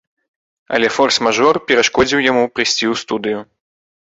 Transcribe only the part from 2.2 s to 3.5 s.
яму прыйсці ў студыю.